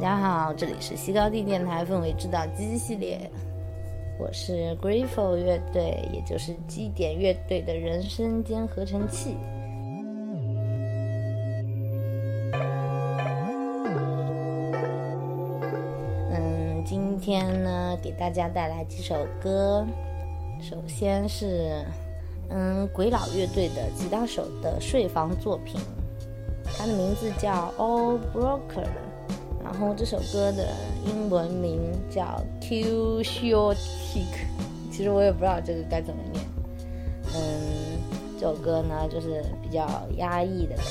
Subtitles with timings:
[0.00, 3.30] 大家好，这里是西高地电台氛围制造机系列，
[4.18, 9.36] 我是 Grateful 乐队，也就是基点乐队的人声间合成器。
[16.30, 19.86] 嗯，今天呢，给大家带来几首歌，
[20.62, 21.84] 首先是
[22.48, 25.78] 嗯鬼佬乐队的吉他手的睡房作品，
[26.78, 28.88] 它的名字叫 All Broker。
[29.62, 30.68] 然后这首歌的
[31.06, 34.46] 英文名叫 Too Short Tick，
[34.90, 36.44] 其实我也不知道这个该怎么念。
[37.34, 37.98] 嗯，
[38.38, 39.86] 这首歌呢就是比较
[40.16, 40.82] 压抑的歌。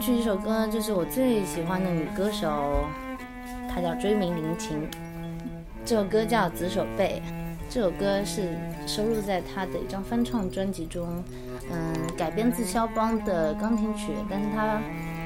[0.00, 2.86] 嗯，接下去一首歌就是我最喜欢的女歌手，
[3.68, 4.88] 她叫追名林琴。
[5.84, 7.22] 这首歌叫《紫手背》，
[7.68, 8.56] 这首歌是
[8.86, 11.22] 收录在她的一张翻唱专辑中，
[11.70, 14.80] 嗯，改编自肖邦的钢琴曲，但是她，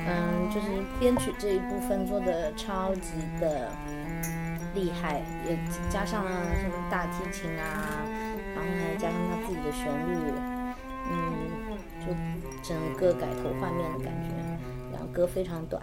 [0.08, 0.66] 嗯，就是
[0.98, 3.68] 编曲这一部分做的超级的
[4.74, 5.56] 厉害，也
[5.88, 6.30] 加上了
[6.60, 8.02] 什么大提琴啊，
[8.54, 10.14] 然后还加上她自己的旋律，
[11.10, 11.50] 嗯，
[12.00, 12.14] 就。
[12.62, 14.30] 整个改头换面的感觉，
[14.90, 15.82] 然后歌非常短。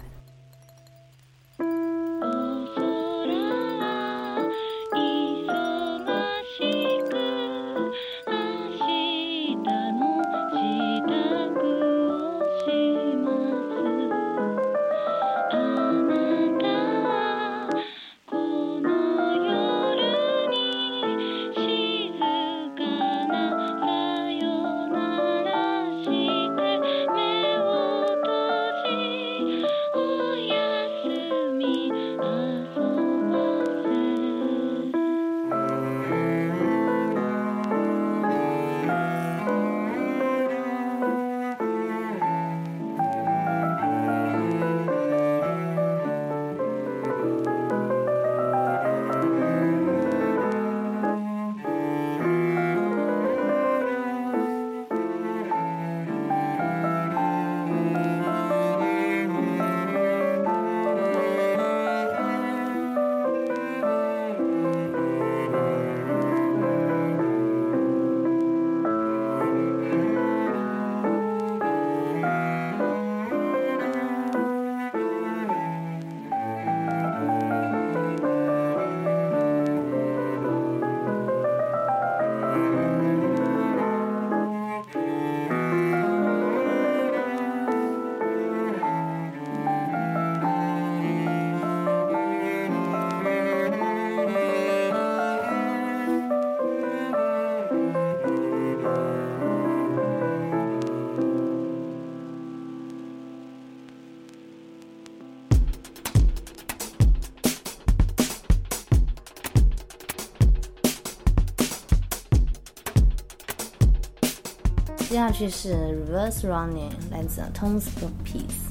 [115.32, 118.68] 下去是 Reverse Running，来自 Tones of Peace。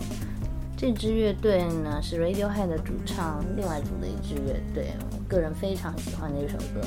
[0.76, 6.82] 这支乐队呢是 Radiohead 的主唱另外组的一支乐队，我个人非常喜欢的一首歌。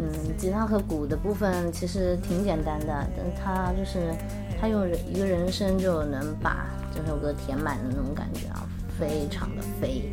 [0.00, 4.12] 嗯，吉他和鼓的部分其实挺简单的，但他就是
[4.60, 8.66] 他用一个人声就能把这首歌填满的那种感觉啊，
[8.98, 10.10] 非常的飞。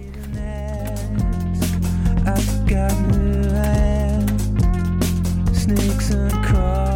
[2.24, 2.32] 好
[6.54, 6.95] 了，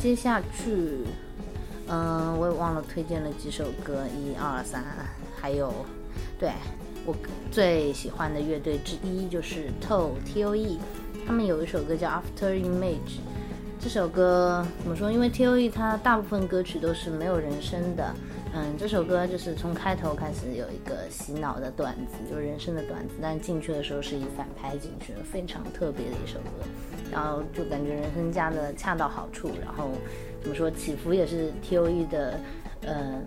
[0.00, 1.04] 接下去，
[1.88, 4.84] 嗯，我也忘了推荐了几首歌，一二三，
[5.40, 5.72] 还有，
[6.38, 6.52] 对，
[7.04, 7.14] 我
[7.50, 10.78] 最喜欢的乐队之一就是 Toe T O E，
[11.26, 13.18] 他们有一首歌叫 After Image。
[13.80, 15.10] 这首歌怎么说？
[15.10, 18.14] 因为 T O E 它大部分歌曲都是没有人声的。
[18.54, 26.66] 嗯，这首歌就是从开头开始有一个洗脑的段子，就是人生的段子，但进去的时候是以反拍进去的，非常特别的一首歌。
[27.12, 29.90] 然后就感觉人生加的恰到好处，然后
[30.42, 32.40] 怎么说起伏也是 T O E 的，
[32.82, 33.20] 呃，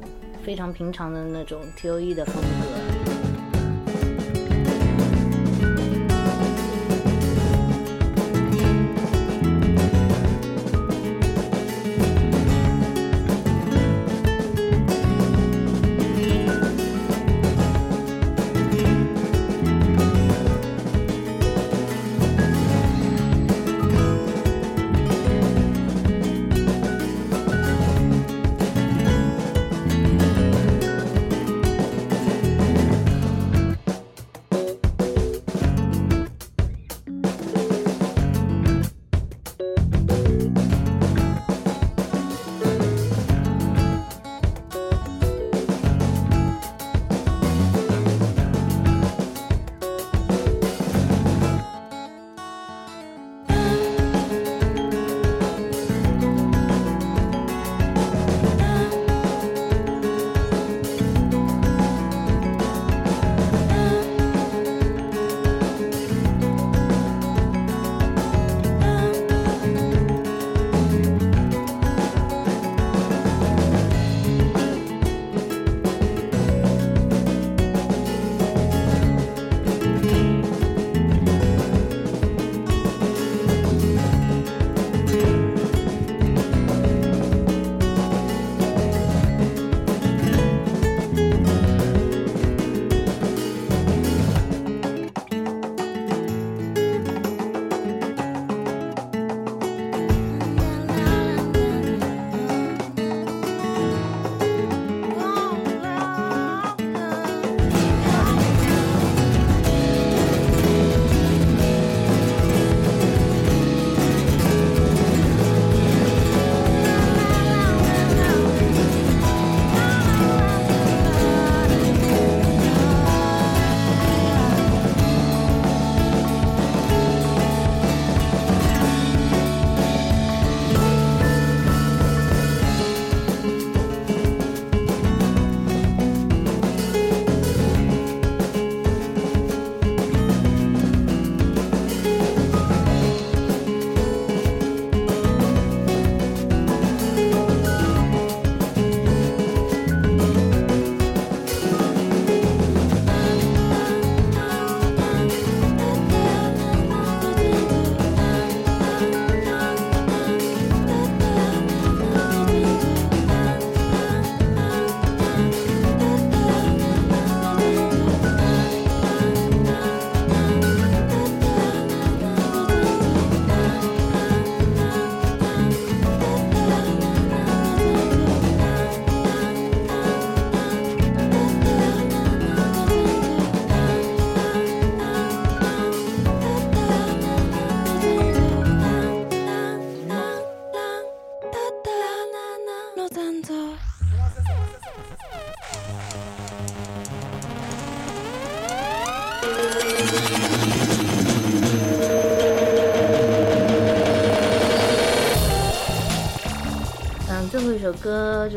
[0.44, 3.01] 非常平常的那种 T O E 的风格。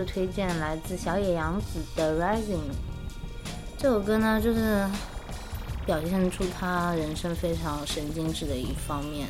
[0.04, 2.56] 推荐来自小野洋子的《Rising》
[3.78, 4.88] 这首歌呢，就是
[5.84, 9.26] 表现出他人生非常神经质的一方面。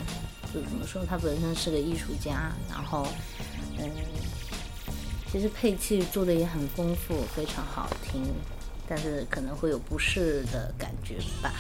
[0.53, 3.07] 就怎么说，他本身是个艺术家，然后
[3.79, 3.91] 嗯，
[5.31, 8.23] 其实配器做的也很丰富，非常好听，
[8.89, 11.53] 但是可能会有不适的感觉吧。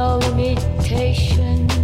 [0.00, 1.79] No limitation.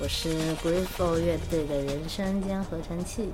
[0.00, 3.30] 我是 Grateful 乐队的人声兼合成器。